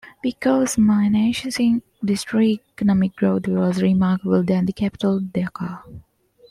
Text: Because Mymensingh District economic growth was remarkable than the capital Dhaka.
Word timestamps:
Because 0.23 0.77
Mymensingh 0.77 1.83
District 2.03 2.63
economic 2.71 3.15
growth 3.15 3.47
was 3.47 3.83
remarkable 3.83 4.41
than 4.41 4.65
the 4.65 4.73
capital 4.73 5.19
Dhaka. 5.21 5.83